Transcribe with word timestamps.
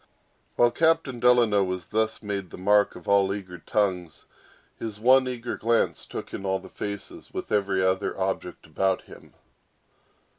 While 0.55 0.71
Captain 0.71 1.19
Delano 1.19 1.63
was 1.63 1.85
thus 1.85 2.23
made 2.23 2.49
the 2.49 2.57
mark 2.57 2.95
of 2.95 3.07
all 3.07 3.31
eager 3.31 3.59
tongues, 3.59 4.25
his 4.79 4.99
one 4.99 5.27
eager 5.27 5.57
glance 5.57 6.07
took 6.07 6.33
in 6.33 6.43
all 6.43 6.59
faces, 6.69 7.31
with 7.31 7.51
every 7.51 7.83
other 7.85 8.19
object 8.19 8.65
about 8.65 9.03
him. 9.03 9.35